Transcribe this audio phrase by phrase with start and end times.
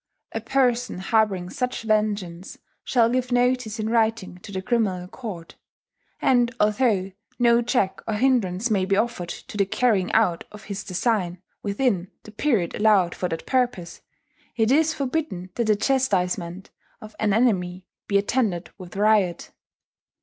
[0.31, 5.57] A person harbouring such vengeance shall give notice in writing to the criminal court;
[6.19, 10.83] and although no check or hindrance may be offered to the carrying out of his
[10.83, 14.01] design within the period allowed for that purpose,
[14.55, 19.51] it is forbidden that the chastisement of an enemy be attended with riot.